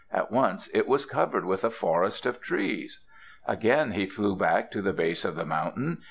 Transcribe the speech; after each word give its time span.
At 0.11 0.31
once 0.31 0.67
it 0.73 0.87
was 0.87 1.05
covered 1.05 1.45
with 1.45 1.63
a 1.63 1.69
forest 1.69 2.25
of 2.25 2.41
trees. 2.41 3.01
Again 3.45 3.91
he 3.91 4.07
flew 4.07 4.35
back 4.35 4.71
to 4.71 4.81
the 4.81 4.93
base 4.93 5.23
of 5.23 5.35
the 5.35 5.45
mountain. 5.45 5.99